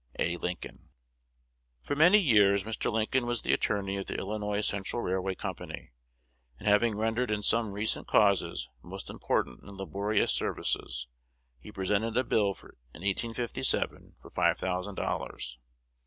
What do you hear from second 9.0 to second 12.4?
important and laborious services, he presented a